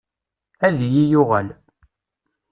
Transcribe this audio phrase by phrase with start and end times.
[0.67, 1.47] Ad iyi-yuɣal.